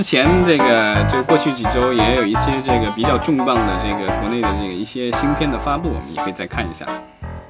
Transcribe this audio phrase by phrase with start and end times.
[0.00, 6.86] 之前这个就过去几周也有一些这个比较重磅的这个国内的这个一些新片的发布，我们也可以再看一下。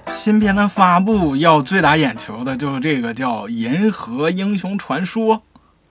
[0.08, 5.36] 新片的发布要最打眼球的就是这个叫《银河英雄传说》。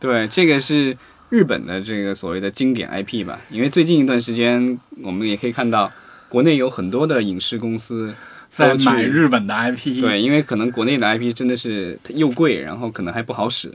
[0.02, 0.98] 对，这个是
[1.30, 3.40] 日本的这个所谓的经典 IP 吧？
[3.50, 5.90] 因为最近一段时间，我们也可以看到
[6.28, 8.14] 国内有很多的影视公司
[8.50, 10.02] 在买日本的 IP。
[10.02, 13.74] 对，因为可能国内的 IP 真的是又贵，然后可能还不好使。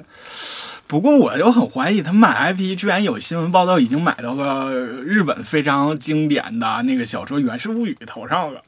[0.86, 8.62] 不过我就很怀疑，他买 IP 居然有新闻报道已经买到个日本非常经典的那个小说《源氏物语》头上了。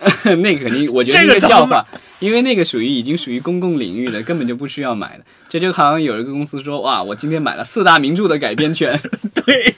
[0.36, 1.84] 那个肯定，我觉得是个笑话，
[2.20, 5.24] 因为那个属于已经属于公共领域的，根本就不需要买的。
[5.48, 8.96] 这就好像有一个公司说，哇，我今天买了四大名著的改编权，
[9.44, 9.74] 对，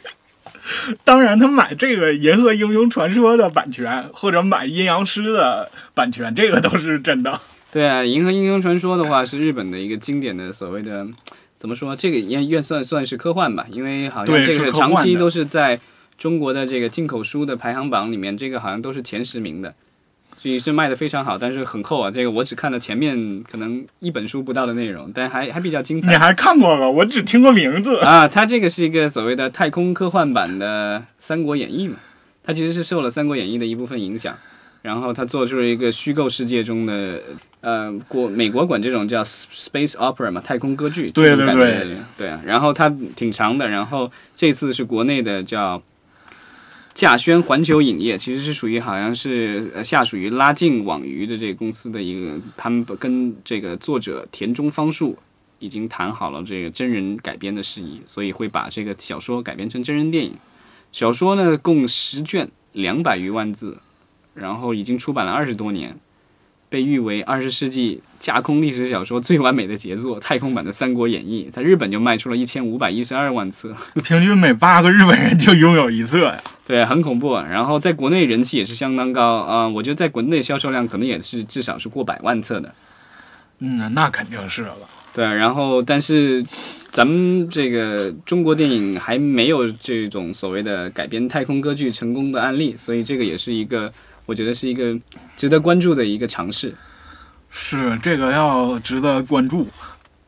[1.05, 7.41] 当然他买这个《银河英雄传说》的版权，或者买《阴阳师》的版权，这个都是真的。
[7.73, 11.07] 对啊，《银河英雄传说》的话是日本的一个经典的所谓的，
[11.61, 11.95] 怎么说？
[11.95, 15.79] 这个也也算算是科幻吧，因为好像这个长期都是在
[16.17, 19.75] 中国的这个进口书的排行榜里面，这个好像都是前十名的。
[20.39, 22.11] 所以是卖的非常好，但是很厚啊。
[22.11, 26.11] 这个我只看了前面可能一本书不到的内容，但还还比较精彩。
[26.11, 26.89] 你还看过吗？
[26.89, 27.99] 我只听过名字。
[27.99, 31.97] 啊，它这个是一个所谓的太空科幻版的《三国演义》嘛，
[32.43, 34.35] 它其实是受了《三国演义》的一部分影响，
[34.80, 37.21] 然后它做出了一个虚构世界中的，
[37.61, 45.83] 呃，国美国管这种叫 space opera 嘛，太空歌剧，对这种感觉对对啊，然后它挺长的，然后这次是国内的叫。
[46.93, 55.17] 稼轩环球影业其实是属于好像是呃下属于拉近网娱的这个公司的一个，他们跟这个作者田中芳树
[55.61, 60.35] 已经谈好了这个真人改编的事宜，所以会把这个小说改编成真人电影。
[60.91, 63.79] 小说呢共十卷，两百余万字，
[64.34, 65.97] 然后已经出版了二十多年，
[66.71, 71.49] 被誉为二十世纪架空历史小说最完美的杰作——太空版的《三国演义》。
[71.53, 73.75] 在日本就卖出了一千五百一十二万册。
[74.03, 76.43] 平均每八个日本人就拥有一册呀。
[76.67, 77.34] 对，很恐怖。
[77.34, 82.72] 然后在国内人气也是相当高啊、我觉得在国内销售量可能也是至少是过百万册的。
[83.59, 84.77] 嗯，那肯定是了。
[85.12, 86.41] 对，然后但是
[86.93, 93.93] 咱们这个中国电影还没有这种所谓的改编太空歌剧成功的案例，所以这个也是一个
[94.31, 94.97] 我觉得是一个
[95.37, 96.73] 值得关注的一个尝试。
[97.51, 99.67] 是这个要值得关注。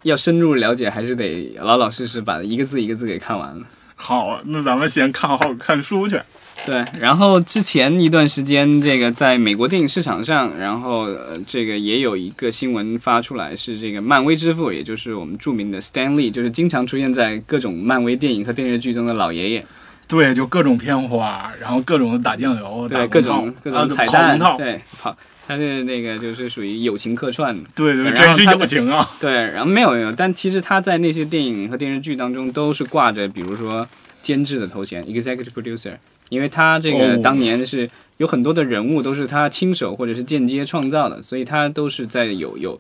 [0.02, 3.64] 要深入了解，还是得老老实实把一个字一个字给看完了。
[3.94, 6.20] 好，那咱们先看好看书去。
[6.66, 19.64] 对，然后之前一段时间，这个在美国电影市场上，然后呃，这个也有一个新闻发出来，是这个漫威之父，也就是我们著名的 Stan Lee，就是经常出现在各种漫威电影和电视剧中的老爷爷，
[20.12, 25.16] 对，就各种片花，然后各种打酱油，打对，各种各啊种彩蛋，对，好，
[25.48, 29.08] 他是那个就是属于友情客串的，对对，真是友情啊。
[29.18, 33.88] 对，然后没有没有，但其实他在那些电影和电视剧当中都是挂着，比如说
[34.20, 35.94] 监制的头衔 （executive producer），
[36.28, 42.78] 因为他这个哦当年是有很多的人物都是他亲手或者是间接创造的，所以他都是在有有，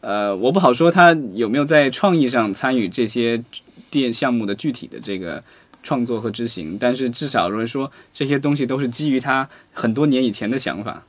[0.00, 3.42] 呃，我不好说他有没有在创意上参与这些
[3.90, 5.42] 电项目的具体的这个
[5.82, 11.04] 创作和执行，但是至少来说这些东西都是基于他很多年以前的想法，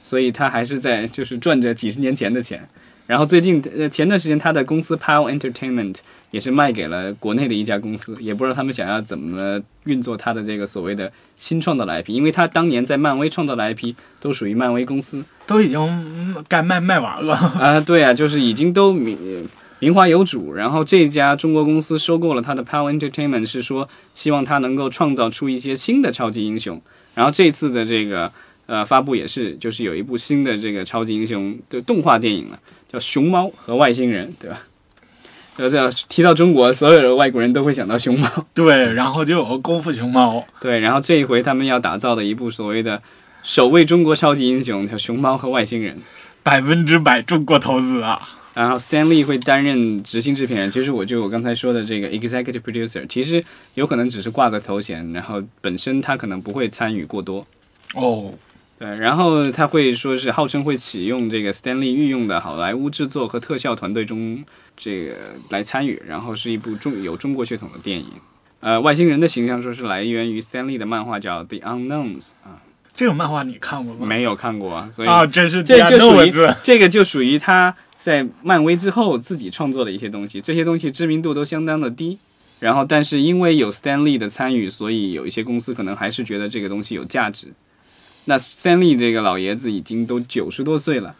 [0.00, 2.68] 所以他还是在就是赚着几十年前的钱。
[3.06, 5.94] 然后最近呃前段时间他的公司 Pal Entertainment
[6.32, 17.36] 也是卖给了国内的一家公司，也不知道他们想要怎么运作他的这个所谓的新创造的 IP，因为他当年在漫威创造的 IP 都属于漫威公司都已经嗯该卖卖完了。
[17.36, 19.48] 啊，对啊，就是已经都名
[19.78, 20.54] 名花有主。
[20.54, 26.80] 然后这家中国公司收购了他的 Power Entertainment，是说希望他能够创造出一些新的超级英雄。
[27.14, 28.30] 然后这次的这个
[28.66, 32.58] 呃发布也是，就是有一部新的这个超级英雄的动画电影了，
[32.92, 34.60] 叫《熊猫和外星人》，对吧？
[35.58, 38.28] 呃，这提到中国，所有的外国人都会想到熊猫。
[38.52, 43.00] 对，然后就有个功夫熊猫，对，然后这一回他们要打造的一部所谓的
[43.42, 45.96] 首位中国超级英雄，叫《熊猫和外星人》。
[46.42, 48.28] 百分之百中国投资啊！
[48.56, 50.70] 然后 Stanley 会担任执行制片人。
[50.70, 53.44] 其实我就我刚才说的这个 executive producer，其实
[53.74, 57.46] 有可能只是挂个头衔，然后本身他可能不会参与过多。
[57.94, 58.32] 哦，
[58.78, 64.42] 对，然后他会说是号称会启用这个 Stanley 御用的好莱坞制作和特效团队中
[64.74, 65.14] 这个
[65.50, 68.06] 来参与，然后是一部中有中国血统的电影。
[68.60, 72.62] 呃，外星人的形象说是来源于 Stanley 的漫画叫《The Unknowns》啊，
[72.94, 74.06] 这种漫画你看过吗？
[74.06, 76.32] 没有看过啊，所以啊，真是这就属于。
[76.62, 82.18] 这个就属于他在漫威之后自己创作的一些东西，这些东西知名度都相当的低。
[82.58, 87.48] 然后，但是因为有 Stan Lee 的参与，所以有一些公司可能还是觉得这个东西有价值。
[88.24, 91.14] 那 Stan Lee 这个老爷子已经都九十多岁了，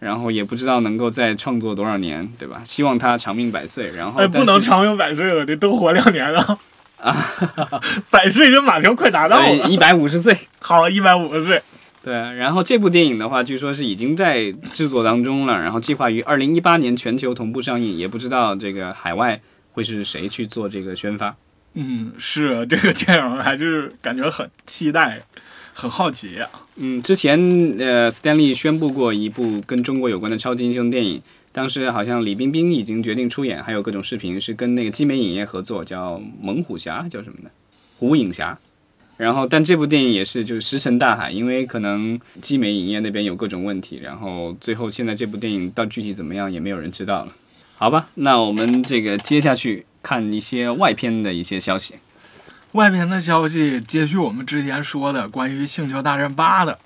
[0.00, 2.62] 然后也不知道能够再创作多少年，对吧？
[2.64, 3.90] 希望他长命百岁。
[3.92, 6.58] 然后哎，不能长命百岁了，得多活两年了。
[7.00, 7.26] 啊，
[8.10, 11.62] 百岁这马上快达到了，一百五十岁，好，一百五十岁。
[12.02, 19.40] 对，然后这部电影的话，据说是已经在制作当中了，然后计划于二零一八年全球同步上映，也不知道这个海外
[19.72, 21.36] 会是谁去做这个宣发。
[21.74, 25.22] 嗯，是这个电影还是感觉很期待，
[25.72, 26.48] 很好奇呀。
[26.74, 27.40] 嗯，之前
[27.78, 31.22] 呃，斯坦利宣布过一部跟中国有关的超级英雄电影，
[31.52, 37.50] 当时好像李冰冰已经决定出演，还有各种视频是跟那个基美影业合作，叫猛虎侠，叫什么的，
[37.98, 38.58] 虎影侠。
[39.22, 47.32] 然后，但这部电影也是就是石沉大海，因为可能基美影业那边有各种问题，然后最后现在这部电影到具体怎么样也没有人知道了。
[47.76, 51.94] 好吧，那我们这个接下去看一些外片的一些消息。
[52.72, 56.76] 外片的消息接续我们之前说的关于《星球大战八》的。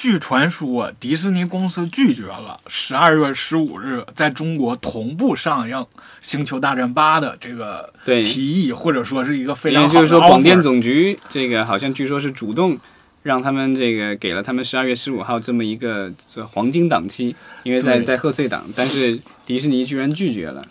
[0.00, 5.76] 据传说，迪士尼公司拒绝了十二月十五日在中国同步上映
[6.20, 7.92] 《星球大战八》的这个
[8.22, 12.78] 提议，或者说是一个非常好的就是说，广电总局这个好像据说是主动
[13.24, 17.34] 让他们这个给了他们十二月十五号这么一个这黄金档期，
[17.64, 20.64] 因为在在贺岁档，但是迪士尼居然拒绝了。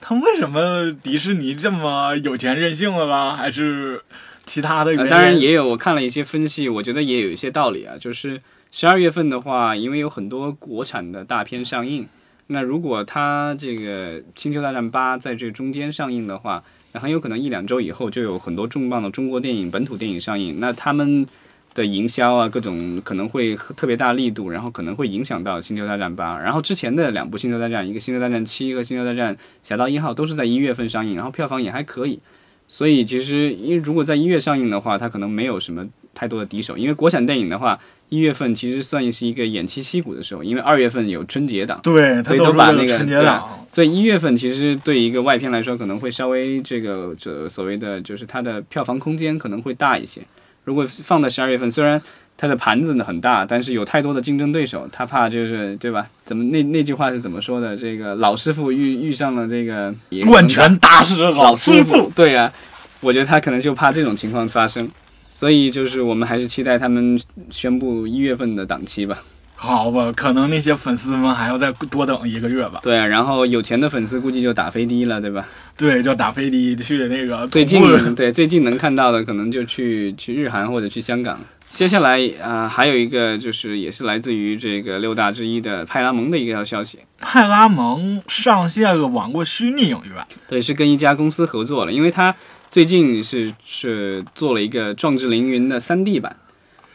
[0.00, 3.36] 他为什么迪士尼这么有钱任性了吧？
[3.36, 4.02] 还是
[4.44, 5.08] 其他的原因？
[5.08, 8.40] 当然也有，我看了一些分析，我觉得也有一些道理啊，就是。
[8.78, 12.06] 十二月份的话，因为有很多国产的大片上映，
[12.48, 16.62] 那如果它这个《星球大战八》在这中间上映的话，
[16.92, 21.26] 那很有可能一两周以后就有很多重磅的中国电影、本土电影上映，那他们
[21.72, 26.36] 的营销啊，各种可能会特别大力度，然后可能会影响到《星球大战八》。
[26.38, 32.20] 然后之前的两部《星球大战》，一个《星球大战七》和《星球大战侠盗一号》都是在一月份上映，然后票房也还可以。
[32.68, 37.78] 所以其实，因为如果在一月上映的话，它可能没有什么太多的敌手，因为国产电影的话。
[38.08, 50.22] 一月份其实算是一个偃旗息鼓的时候，因为二月份有春节档，对，所以都把那个对，所以一月份其实对一个外片来说可能会稍微这个这所谓的就是它的票房空间可能会大一些。
[50.62, 52.00] 如果放在十二月份，虽然
[52.38, 56.06] 它的盘子呢很大，但是有太多的竞争对手，他怕就是对吧？
[56.24, 57.76] 怎么那那句话是怎么说的？
[57.76, 59.94] 这个老师傅遇遇上了这个
[60.26, 62.52] 万拳大师老师傅，对啊，
[63.00, 64.90] 我觉得他可能就怕这种情况发生。
[65.30, 67.18] 所以就是我们还是期待他们
[67.50, 69.18] 宣布一月份的档期吧。
[69.54, 72.80] 好吧，可能那些粉丝们还要再多等一个月吧。
[72.82, 75.46] 对，啊然后有钱的粉丝估计就打飞的了，对吧？
[75.76, 77.46] 对，就打飞的去那个。
[77.48, 77.80] 最近
[78.14, 81.40] 对最近能看到的，可能就去去日韩或者去香港。
[81.72, 87.00] 接下来啊，还有一个就是也是来自于这个六大之一的派拉蒙的一个消息。
[87.18, 90.26] 派拉蒙上线了网络虚拟影院。
[90.48, 92.34] 对，是跟一家公司合作了，因为它。
[92.68, 96.36] 最近是是做了一个《壮志凌云》的 3D 版，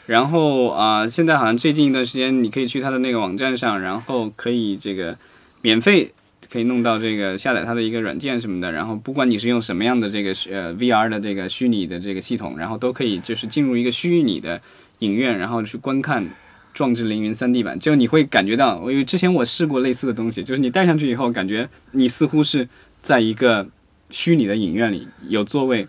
[0.06, 5.18] 然后啊，现在好像最近一段时间，你可以去他的那个网站上，然后可以这个
[5.62, 6.12] 免费
[6.52, 14.60] 可以弄到这个下载它的一个软件什么的，然后不管你是用什么样的这个呃 VR 的这个虚拟的这个系统，然后都可以就是进入一个虚拟的
[15.00, 16.24] 影院，然后去观看
[16.74, 22.68] 《壮志凌云》3D 版，就你会感觉到，因为之前我试过类似的东西，就是你戴上去以后，感觉你似乎是
[23.02, 23.68] 在一个。
[24.14, 25.88] 虚拟的影院里有座位，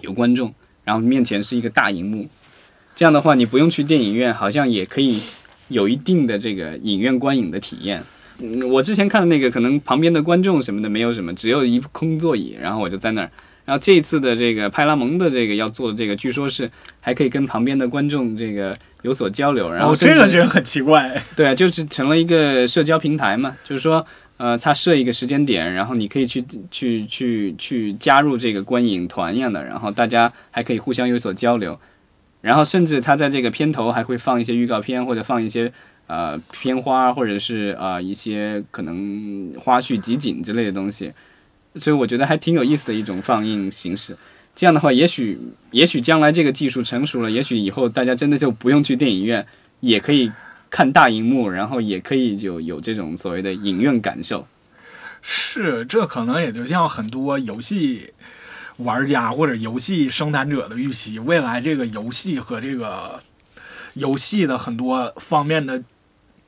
[0.00, 2.26] 有观众，然后面前是一个大荧幕，
[2.96, 5.20] 这样的话你不用去电影院，好像也可以
[5.68, 8.02] 有一定的这个影院观影的体验。
[8.40, 13.30] 嗯，我之前看的那个可能旁边的观众什么的没有什么，只有一空座椅，然后我就在那儿。
[13.64, 16.70] 然后这一次的这个派拉蒙的这个要做的这个，据说是
[17.00, 19.72] 还可以跟旁边的观众这个有所交流。
[19.72, 21.22] 然后这个真很奇怪。
[21.36, 24.06] 对，就是成了一个社交平台嘛，就是说。
[24.42, 31.78] 呃，他设一个时间点，然后你可以去去去去加入这个观影团一样的，然后大家还可以互相有所交流，
[32.40, 35.70] 然后甚至他在这个片头还会放一些预告片，或者放一些
[36.10, 41.12] 呃片花，或者是啊一些可能花絮集锦之类的东西，
[41.76, 44.16] 所以我觉得还挺有意思的一种放映形式。
[44.56, 45.38] 这样的话，也许
[45.70, 49.46] 也许将来这个技术成熟了，也许以后大家真的就不用去电影院，
[49.78, 50.32] 也可以。
[50.72, 54.46] 看大荧幕，然后也可以就有这种所谓的影院感受。
[55.20, 58.12] 是，这可能也就像很多游戏
[58.76, 63.20] 玩家或者游戏生产者的预期，未来这个游戏和这个
[63.94, 65.82] 游戏的很多方面的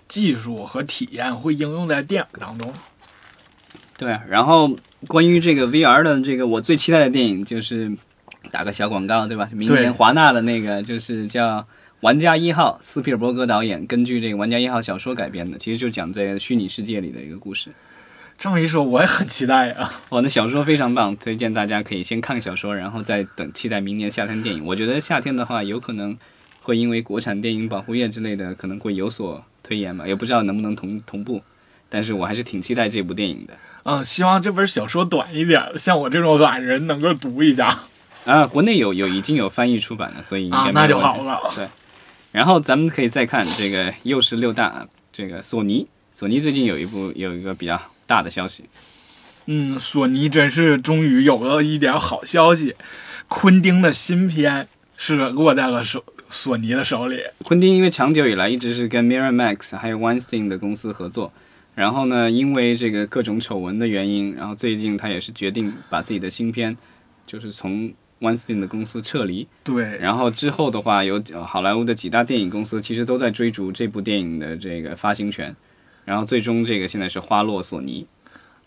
[0.08, 2.72] 技术和体验会应用在电影当中。
[3.96, 7.90] 对，然后关于这个 VR 的这个，我最期待的电影就是
[8.50, 9.48] 打个小广告，对吧？
[9.52, 11.66] 明年华纳的那个就是叫。
[12.02, 17.70] 玩家一号，斯皮尔伯格导演根据这个《玩家一号》小说改编的，其实就讲在虚拟世界里的一个故事。
[18.36, 20.02] 这么一说，我也很期待啊！
[20.10, 24.66] 哦，那小说非常棒，推荐大家可以先看小说，然后再等期待明年夏天电影。
[24.66, 26.18] 我觉得夏天的话，有可能
[26.62, 31.42] 会因为国产电影保护月之类的，可能会有所推演吧，也不知道能不能同同步，
[31.88, 33.54] 但是我还是挺期待这部电影的。
[33.84, 37.80] 嗯，希望这本小说短一点，像我这种懒人能够读一下
[38.24, 38.46] 啊。
[38.46, 41.52] 国内有有已经有翻译出版了，所以应该那就好了。
[41.56, 41.66] 对，
[42.30, 48.64] 然后咱们可以再看这个又是六大，这个索尼，索尼最近有一部有一个比较大的消息。
[49.46, 52.76] 嗯，索尼真是终于有了一点好消息，
[53.26, 57.20] 昆汀的新片是落在了手索尼的手里。
[57.44, 61.32] 昆汀因为长久以来一直是跟 Miramax 还有 Weinstein 的公司合作。
[61.74, 66.76] 然后呢，因为这个各种丑闻的原因，然后最近他也是决定把自己的新片，
[67.26, 69.46] 就是从 Weinstein 的公司撤离。
[69.64, 69.96] 对。
[69.98, 75.54] 然后之后的话，有好莱坞的几大电影公司其实都在追逐这部电影的这个发行权。
[76.04, 78.06] 然后最终这个现在是花落索尼。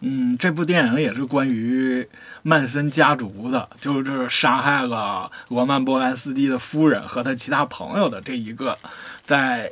[0.02, 2.08] 嗯，这部电影也是关于
[2.44, 8.78] 曼森家族的，就是杀害了罗曼波兰斯基的夫人和他其他朋友的这一个，
[9.24, 9.72] 在。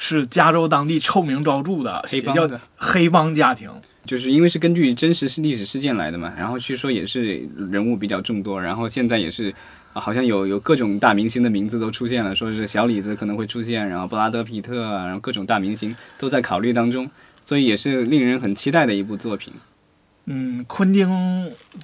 [0.00, 3.68] 是加州当地臭名昭著的邪教的黑帮家庭，
[4.06, 9.52] 就是因为是根据真实历史事件来的嘛，然后据说也是人物比较众多，然后现在也是，
[9.94, 17.10] 好像有有各种大明星的名字都出现了，说是小李子可能会出现，然后布拉德皮特啊，然后各种大明星都在考虑当中，
[17.48, 19.54] 所以也是令人很期待的一部作品。
[20.26, 21.08] 嗯，昆汀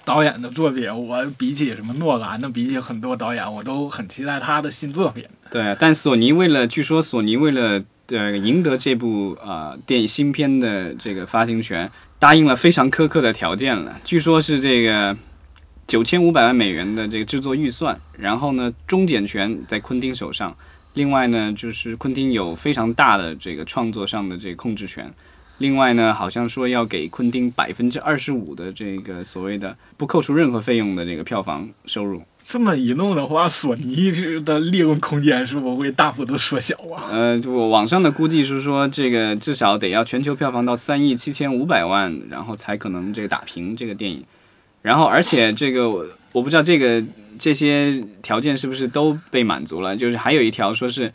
[0.05, 5.25] 导演的作品，我比起什么诺兰的，比起很多导演，我都很期待他的新作品。
[5.51, 7.83] 对，但索尼为了，据说索尼为了。
[8.09, 13.99] 呃，赢得这部啊电影新片的这个发行权，答应了非常苛刻的条件了。
[14.05, 15.17] 据说是这个
[15.87, 20.55] 九千五百万美元的这个制作预算，然后呢，终检权在昆汀手上。
[20.93, 25.11] 另外呢，就是昆汀有非常大的这个创作上的这个控制权。
[25.59, 32.23] 另外呢，好像说要给昆汀百分之二十五的这个所谓的不扣除任何费用的这个票房收入。
[32.43, 34.11] 这么一弄的话，索尼
[34.45, 37.09] 的利润空间是否会大幅度缩小啊？
[37.11, 44.23] 呃，我网上的估计是说，这个至少得要全球票房到三亿七千五百万，然后才可能这个打平这个电影。
[44.83, 45.89] 然后，而且这个
[46.33, 47.03] 我不知道这个
[47.39, 49.97] 这些条件是不是都被满足了。
[49.97, 51.11] 就是还有一条说是，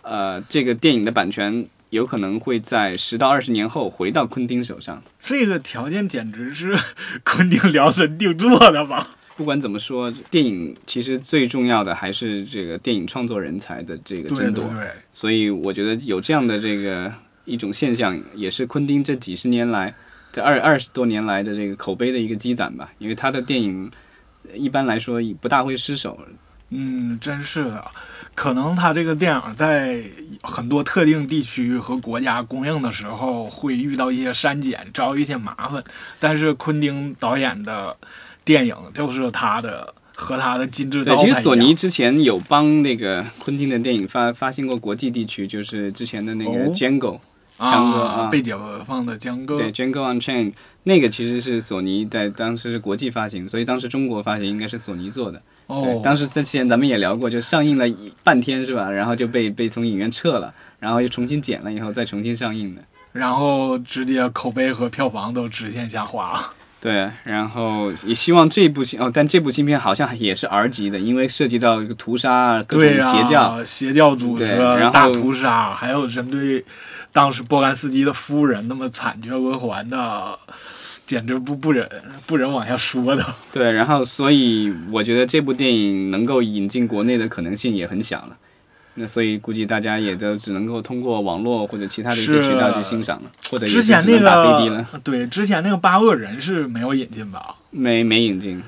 [0.00, 5.02] 呃，这个电影的版权有可能会在十到二十年后回到昆汀手上。
[5.18, 6.76] 这个条件简直是
[7.24, 9.08] 昆汀量身定做的吧？
[9.36, 14.70] 不管怎么说，电影其实最重要的还是这个电影创作人才的这个争夺。
[15.10, 17.12] 所以我觉得有这样的这个
[17.44, 19.94] 一种现象，也是昆汀这几十年来、
[20.30, 22.92] 这二二十多年来的这个口碑的一个积攒吧。
[22.98, 23.90] 因为他的电影
[24.52, 26.20] 一般来说不大会失手。
[26.70, 27.84] 嗯，真是的。
[28.34, 30.02] 可能他这个电影在
[30.42, 35.82] 很多特定地区和国家公映的时候会遇到一些删减，遭遇一些麻烦。
[36.18, 37.96] 但是昆汀导演的。
[38.42, 41.04] 电影就是他的和他的金质。
[41.04, 46.98] 对，其实索尼之前有帮那个昆汀的电影发发行过国际地区，就是之前的那个《Django》
[47.60, 49.58] 江哥啊，被解放的江哥。
[49.58, 50.50] 对，《Django Unchained》
[50.84, 55.42] 那个其实是索尼在当时是国际发行，所以当时中国发行应该是索尼做的。
[55.66, 56.00] 哦。
[56.02, 57.84] 当时之前咱们也聊过，就上映了
[58.24, 58.90] 半天是吧？
[58.90, 62.82] 然后就被被从影院撤了，然后又重新剪了以后再重新上映的。
[63.12, 66.42] 然后直接口碑和票房都直线下滑。
[66.80, 74.56] 对，然后也希望这部新哦，但这部新片好像也是 R 级的，因为涉及到屠杀各种邪教、邪教组织、
[74.90, 76.64] 大屠杀，还有针对
[77.12, 80.38] 当时波兰斯基的夫人那么惨绝人寰的，
[81.06, 81.88] 简直不不忍
[82.26, 83.34] 不忍往下说的。
[83.52, 88.36] 对，然后所以我觉得这部电影能够引进国内的可能性也很小了。
[88.94, 97.54] 那所以估计大家也都只能够通过网络或者其他的一些渠道去欣赏了，或者之前那个对之前那个八恶人是没有引进吧？
[97.70, 98.60] 没没引进。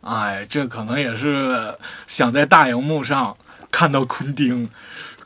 [0.00, 1.74] 哎，这可能也是
[2.06, 3.36] 想在大荧幕上
[3.70, 4.68] 看到昆汀，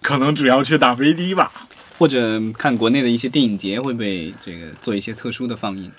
[0.02, 1.50] 可能只要去打飞的吧，
[1.98, 5.90] 或者看国内的一些电影节会被这个做一些特殊的放映。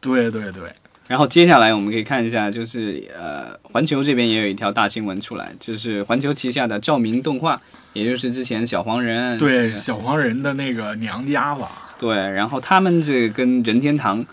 [0.00, 0.72] 对对对。
[1.08, 7.60] 然后接下来我们可以看一下，就是呃，环球这边也有一条大新闻出来，就是环球旗下的照明动画。
[7.92, 14.24] 也就是之前小黄人对小黄人的那个娘家吧，对，然后他们这跟任天堂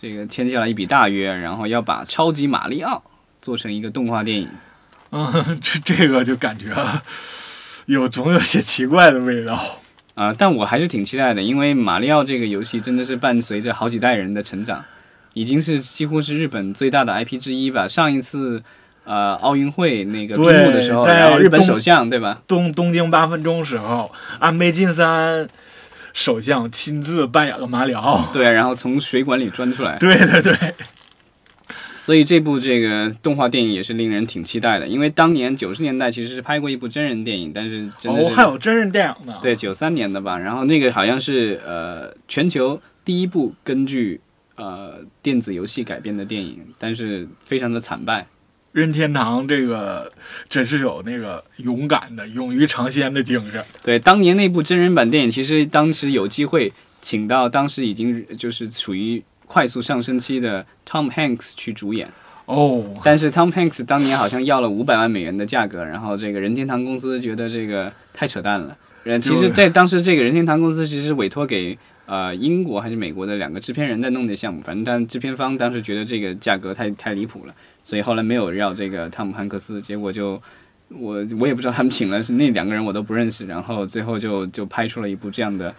[0.00, 3.02] 这个签下了一笔大约，然后要把超级马里奥
[3.42, 4.48] 做成一个动画电影。
[5.12, 6.74] 嗯，这这个就感觉
[7.84, 9.82] 有总有些奇怪的味道
[10.16, 14.84] 啊，但我还是挺期待的，因为马里奥这个游戏真的是伴随着好几代人的成长，
[15.34, 17.86] 已经是几乎是日本最大的 IP 之一吧。
[17.86, 18.60] 上一次。
[19.08, 22.42] 呃，奥运会那个闭幕的时候，然后日本首相对吧？
[22.48, 25.48] 东东京八分钟时候，安倍晋三
[26.12, 28.28] 首相亲自扮演了马里奥。
[28.32, 29.96] 对，然后从水管里钻出来。
[29.98, 30.74] 对对对。
[32.06, 39.34] 所以这部这个动画电影也是令人挺期待的，因为当年九十年代其实是拍过一部真人电影，但是真的哦，是、还有真人电影呢。
[39.42, 44.20] 对九三年的吧，然后那个好像是呃全球第一部根据
[44.54, 48.28] 呃电子游戏改编的电影，但是非常的惨败。
[48.70, 50.12] 任天堂这个
[50.48, 53.60] 真是有那个勇敢的、勇于尝鲜的精神。
[53.82, 62.08] 对，当年那部真人版电影，其实当时有机会请到当时已经就是处于快速上升期的 Tom Hanks 去主演，
[62.46, 68.76] 哦，但是 Tom Hanks 当年好像要了五百万美元的价格，然后这个任天堂公司觉得这个太扯淡了。
[69.04, 80.42] 呃，其实，在当时这个任天堂公司其实委托给呃英国还是美国的两个制片人在弄这项目，反正但制片方当时觉得这个价格太太离谱了，所以后来没有要这个汤姆汉克斯，结果就
[80.88, 85.72] 我我也不知道他们请了是那两个人我都不认识，然后最后就就拍出了一部这样的。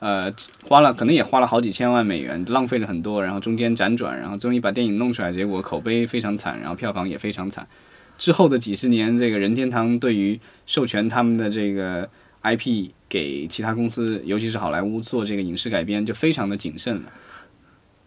[0.00, 0.32] 呃，
[0.66, 7.66] 花了可能也花了好几千万美元，浪费了很多，然后中间辗转，然后终于把电影弄出来，结果口碑非常惨，然后票房也非常惨。
[8.18, 12.08] 之后的几十年，这个任天堂对于授权他们的这个
[12.42, 17.02] IP 给其他公司，尤其是好莱坞做这个影视改编，就非常的谨慎了。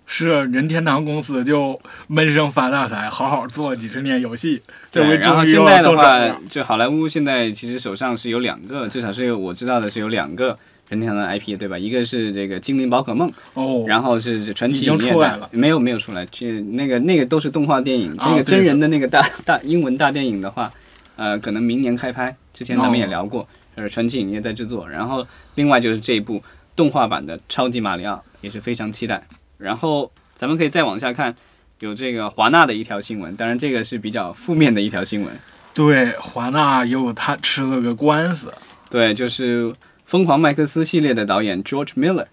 [0.06, 10.60] 是任天堂公司就闷声发大财，好好做几十年游戏，这对，回然后终于要现在的话就好莱坞现在其实手上是有两个，至少是有我知道的是有两个
[10.90, 11.78] 任天堂的 IP，对吧？
[11.78, 20.72] 一个是这个精灵宝可梦，哦，然后是传奇已经影业的出来了没有没有出来，这那个那个都是动画电影，啊那个真人的那个大大英文大电影的话，
[21.16, 25.26] 呃，可能明年开拍，之前咱们也哦聊过，呃，传奇影业在制作，然后
[25.56, 26.42] 另外就是这一部
[26.76, 29.26] 动画版的超级马里奥也是非常期待，
[29.58, 31.36] 然后咱们可以再往下看。
[31.80, 35.38] 有这个华纳的一条新闻，当然这个是比较负面的一条新闻。
[35.74, 38.54] 对，华纳又他吃了个官司，
[38.90, 39.66] 对，就是
[40.14, 42.28] 《疯狂麦克斯》系列的导演 George Miller，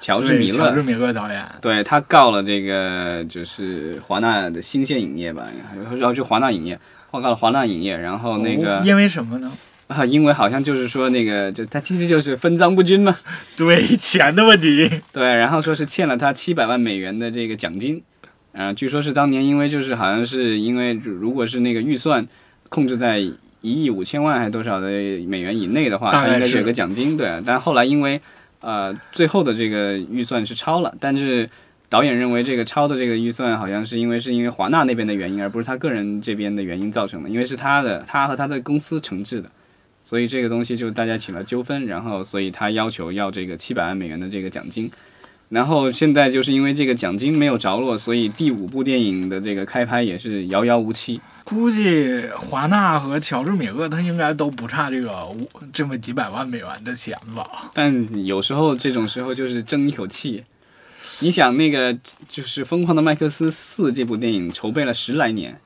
[0.00, 5.44] 乔治米勒乔治，米勒导演，对他告了这个就是华纳的新线影业吧，
[5.76, 9.52] 然后就华纳影业，告了华纳影业，然后那个、哦因为什么呢？
[9.88, 13.14] 啊，因为好像就是说那个就他其实就是分赃不均嘛，
[13.54, 14.90] 对钱的问题。
[15.12, 18.02] 对，然后说是欠了他七百万美元的这个奖金，
[18.54, 22.26] 啊、据说是当年因为就是好像是因为如果是那个预算
[22.70, 23.22] 控制在
[23.66, 24.86] 一亿五千万还多少的
[25.26, 28.20] 美元以内的话，他应该有个奖金，对，但后来因为
[28.60, 31.50] 呃最后的这个预算是超了，但是
[31.88, 39.50] 导演认为这个超的这个预算好像是因为是因为华纳那边的原因，而不是他个人这边的原因造成的，因为是他的他和他的公司承制的。
[40.02, 44.88] 所以这个东西就大家起了纠纷，然后所以他要求要这个七百万美元的这个奖金，
[45.48, 51.20] 然后现在就是因为这个奖金没有着落，所以第五部电影的这个开拍也是遥遥无期。
[51.48, 57.70] 估计华纳和乔治米勒他应该都不差这个五这么几百万美元的钱吧？
[57.72, 60.42] 但有时候这种时候就是争一口气。
[61.22, 61.96] 你想那个
[62.28, 65.56] 就是《疯狂的麦克斯四》这部电影筹备了十来年，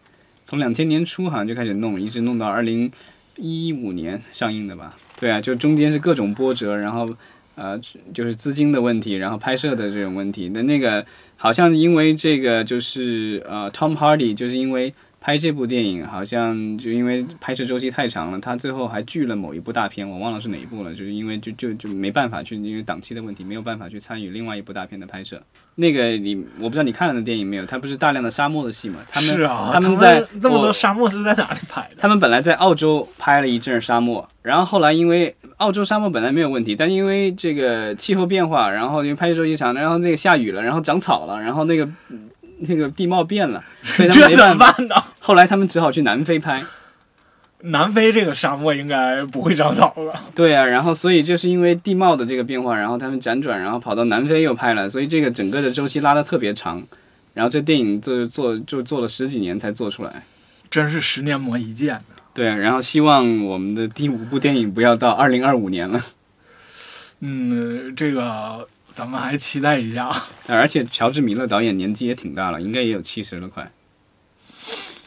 [0.45, 2.93] 从两千年初好像就开始弄，一直弄到二零
[3.37, 4.95] 一五年上映的吧？
[5.19, 7.16] 对啊，就中间是各种波折，然后
[7.55, 7.81] 呃
[8.12, 10.51] 就是资金的问题，然后拍摄的这种问题。
[10.51, 25.43] 那那个好像因为这个就是呃 Tom Hardy 就是因为拍这部电影，好像就因为拍摄周期太长了，他最后还拒了某一部大片，我忘了是哪一部了，就是因为就就就没办法去，因为档期的问题，没有办法去参与另外一部大片的拍摄。
[25.75, 27.67] 那个你我不知道你看了的电影没有？
[27.67, 29.01] 它不是大量的沙漠的戏嘛？
[29.11, 31.97] 他们是啊，他们在我这么多沙漠是在哪里拍的？
[31.99, 41.89] 他们本来在澳洲拍了一阵沙漠，然后后来因为澳洲沙漠本来没有问题，但因为这个气候变化，然后因为拍摄周期长，然后那个下雨了，然后长草了，然后那个
[42.61, 44.66] 那个地貌变了，所以他们 这怎没办法。
[44.66, 44.94] 么办呢？
[45.18, 46.62] 后来他们只好去南非拍。
[47.62, 50.18] 南非这个沙漠应该不会长草了。
[50.35, 56.83] 对啊，然后所以就是因为地貌的这个变化，然后他们辗转，然后跑到南非又拍了，所以这个整个的周期拉得特别长。
[57.35, 60.23] 然后这电影做做就做了十几年才做出来。
[60.70, 62.23] 真是十年磨一剑的。
[62.33, 66.01] 对，然后希望我们的第五部电影不要到二零二五年了。
[67.20, 70.11] 嗯，这个咱们还期待一下。
[70.46, 73.70] 而且乔治米勒导演年纪也挺大了，应该也有七十了快。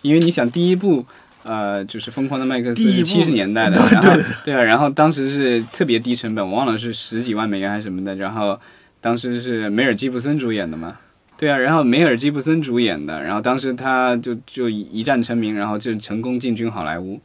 [0.02, 1.06] 因为你想，第一部
[1.44, 8.60] 呃就是《疯狂的麦克斯七十年代的，对然后对对啊，然后当时是特别低成本，我忘了是十几万美元还是什么的，然后
[9.00, 10.98] 当时是梅尔吉布森主演的嘛。
[11.38, 17.20] 对啊，然后梅尔吉布森主演的，然后当时他就就一战成名，然后就成功进军好莱坞。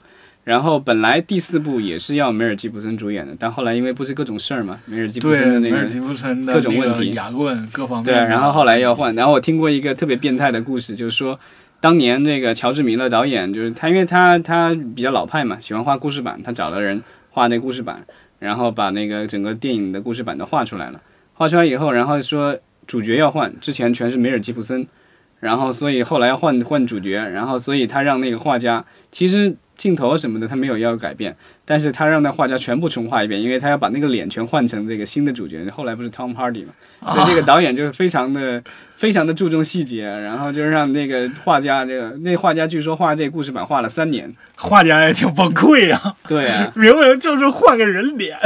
[0.48, 8.14] 然后本来第四部也是要梅尔吉布森主演的，但后来因为不是各种事儿嘛，梅尔吉布森，的那个各种问题言论各方面对。
[8.14, 11.38] 然后后来要换，然后我听过一个特别变态的故事，就是说，
[11.80, 18.02] 当年那个乔治米勒导演，就是他，因为他他比较老派嘛，喜欢画故事板，他找了人画那故事板，
[18.38, 20.98] 然后把那个整个电影的故事板都画出来了。
[21.34, 24.86] 画出来以后，然后说主角要换，之前全是梅尔吉普森，
[25.40, 28.82] 然后所以后来要换换主角，然后所以他让那个画家，
[29.12, 35.64] 其实镜头什么的他没有要改变，但是他让那画家全部重画一遍，因为他要把那个脸全换成这个新的主角。
[35.70, 36.74] 后来不是 Tom Hardy 嘛，
[37.14, 38.62] 所以这个导演就是非常的
[38.96, 46.72] 非常的注重细节，然后就让那个画家这个那画家据说画这个故事版画了三年，画家也挺崩溃啊、对啊。
[46.74, 48.36] 明明就是换个人脸。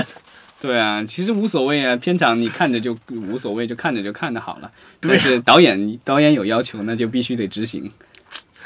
[0.61, 4.71] 对啊，其实无所谓啊，片场你看着就无所谓，就看着就看着好了。
[5.01, 7.91] 对但是导演导演有要求，那就必须得执行。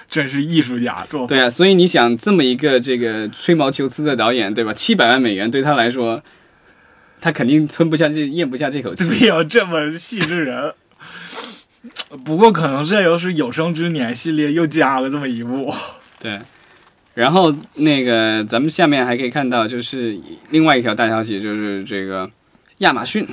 [0.09, 1.27] 真是艺术家做。
[1.27, 4.73] 对啊，所以你想这么一个这个吹毛求疵的导演，对吧？
[4.73, 6.23] 七百万美元对他来说，
[7.21, 9.05] 他肯定吞不下这咽不下这口气。
[9.05, 10.73] 没有，这么细致人。
[12.25, 15.73] 不过可能这又是有生之年系列又加了这么一部。
[16.19, 16.41] 对，
[17.15, 20.19] 然后那个咱们下面还可以看到，就是
[20.51, 22.29] 另外一条大消息，就是这个
[22.79, 23.27] 亚马逊。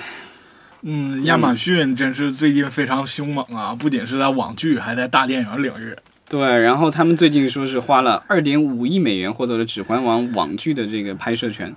[0.82, 3.74] 嗯，亚马逊真是最近非常凶猛啊！
[3.74, 5.96] 不仅是在网剧，还在大电影领域。
[6.34, 11.76] 对，然后他们最近说是花了二点五亿美元获得了《指环王》网剧的这个拍摄权。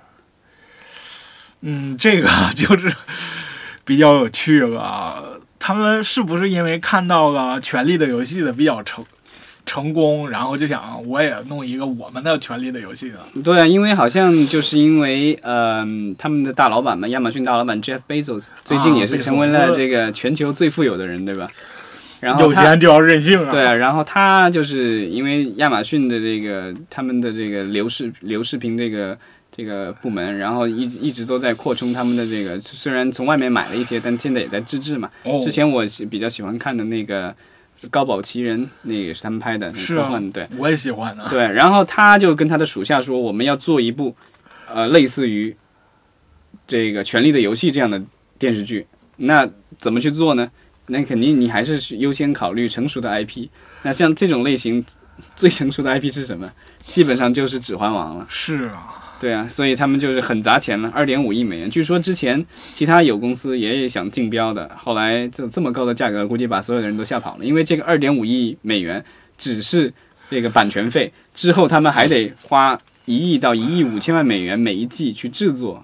[1.61, 2.91] 嗯，这个 就是
[3.85, 5.39] 比较有趣了。
[5.59, 9.05] 他们是不是因为看到了《权力的游戏》的比较成
[9.63, 13.19] 成功，然后就想我也弄一个我们的《权力的游戏》呢？
[13.43, 15.85] 对啊，因为好像就是因为呃，
[16.17, 21.47] 他们的大老板嘛，亚马逊大老板 Jeff Bezos 最近也是成为了这个全球最富有的人，对吧？
[22.19, 23.51] 然后有钱就要任性啊！
[23.51, 29.17] 对啊，然后他就是因为亚马逊的这个他们的这个流视流视频这个
[29.55, 35.09] 这个部门，然后一一直都在扩充他们的这个，虽然从外面买了一些，但现在也在自制嘛。
[35.23, 37.29] 哦，之前我比较喜欢看的那个
[37.91, 40.47] 《高保奇人》，那个也是他们拍的，那是啊幻对。
[40.57, 41.27] 我也喜欢啊。
[41.29, 44.15] 对，然后他就跟他的属下说，我们要做一部，
[44.73, 45.55] 呃，类似于
[46.67, 48.01] 这个《权力的游戏》这样的
[48.39, 48.87] 电视剧。
[49.17, 50.49] 那怎么去做呢？
[50.87, 53.47] 那肯定你还是优先考虑成熟的 IP。
[53.83, 54.83] 那像这种类型
[55.35, 56.51] 最成熟的 IP 是什么？
[56.81, 58.25] 基本上就是《指环王》了。
[58.29, 61.69] 是啊，对啊，所以他们就是很砸钱了，二点五亿美元。
[61.69, 67.43] 据说之前其他有公司也想竞标的，后来就这么高的价格，估计把所有的人都吓跑了。
[67.43, 69.03] 因为这个二点五亿美元
[69.37, 69.93] 只是
[70.29, 75.83] 这个版权费，之后他们还得花一亿到一亿五千万美元每一季去制作。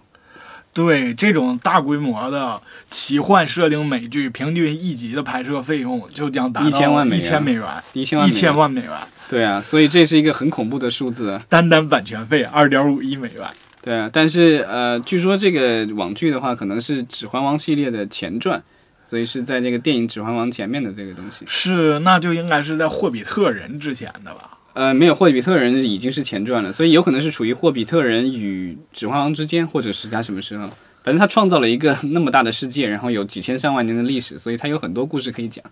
[0.74, 2.60] 对这种大规模的
[2.90, 8.56] 奇幻设定美剧，平均一集的拍摄费用就将达到1000万美一元千美元，一千万，一千。
[8.56, 8.92] 万美元，
[9.30, 11.44] 对啊，所以这是一个很恐怖的数字啊。
[11.48, 13.48] 单单版权费二点五亿美元。
[13.82, 18.64] 对啊，但是呃，据说这个网剧的话，可能是《指环王》系列的前传，
[19.02, 21.44] 所以是在这个电影《指环王》前面的这个东西。
[21.48, 24.53] 是，那就应该是在霍比特人之前的吧？
[24.74, 30.68] 呃，没有，霍比特人已经是前传了，所以有可能是处于霍比特人与指环王之间，或者是他什么时候。
[31.04, 35.64] 反正他创造了一个那么大的世界，然后有几千上万年的历史，所以他有很多故事可以讲。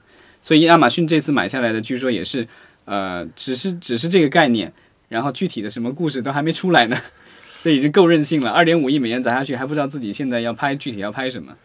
[0.41, 2.45] 所以亚马逊这次买下来的，据说也是，
[2.83, 4.73] 呃，只是只是这个概念，
[5.07, 6.97] 然后具体的什么故事都还没出来呢，
[7.63, 8.51] 这已经够任性了。
[8.51, 11.55] 二点五亿美元砸下去，还不知道自己现在要拍具体要拍什么，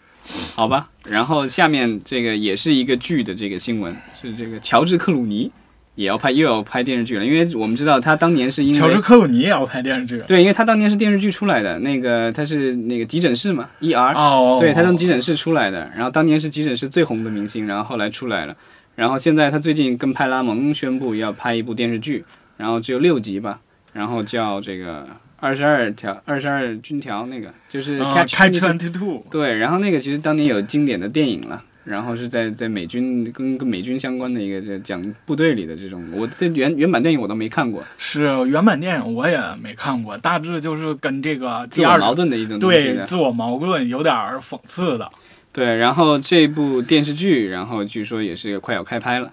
[0.55, 0.91] 好吧？
[1.05, 5.51] 然后下面这个也是一个剧的这个新闻，是这个乔治克鲁尼
[5.97, 18.55] 也要拍又要拍电视剧了，因为我们知道他当年是因为乔治克鲁尼也要拍电视剧对，因为他当年是电视剧出来的，那个他是那个急诊室嘛，ER，、哦，对他从急诊室出来的，然后当年是急诊室最红的明星，然后后来出来了，
[18.95, 22.25] 然后现在他最近跟派拉蒙宣布要拍一部电视剧，
[22.59, 23.59] 然后只有六集吧，
[23.95, 25.09] 然后叫这个
[25.41, 31.63] 二十二条二十二军条那个就是嗯 Catch，Catch Twenty Twenty Two，对，然后那个其实当年有经典的电影了。
[31.87, 42.59] 然后是在在美军跟跟美军相关的一个这讲部队里的这种，我这原原版电影我都没看过，是原版电影我也没看过，大致就是跟这个自我第二矛盾的一种。
[42.59, 45.09] 对自我矛盾有点儿讽刺的。
[45.53, 49.33] 对，然后这部电视剧，然后据说也是快要开拍了。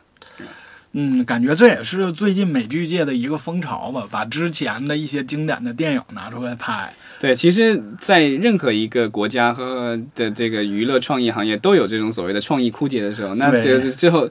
[0.91, 6.93] 嗯，感觉这也是最近美剧界的一个风潮吧，把之前的一些经典的电影拿出来拍。
[7.23, 14.29] 对，其实，在任何一个国家和的这个娱乐创意行业都有这种所谓的创意枯竭的时候，那就是最后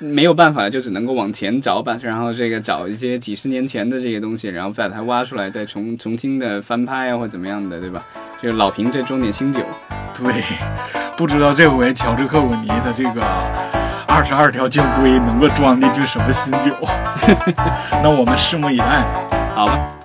[0.00, 8.04] 没有办法，就只能够往前找吧，然后这个找一些几十年前的这些东西，然后把它挖出来，再重重新的翻拍啊，或怎么样的，对吧？
[8.42, 9.60] 就是老瓶再装点新酒。
[10.12, 10.42] 对，
[11.16, 13.22] 不知道这回乔治克鲁尼的这个
[14.08, 16.74] 二十二条军规能够装进去什么新酒？
[18.02, 19.04] 那我们拭目以待。
[19.54, 19.95] 好吧。